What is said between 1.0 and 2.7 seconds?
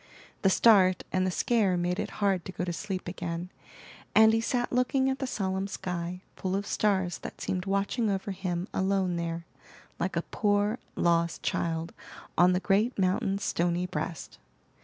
and the scare made it hard to go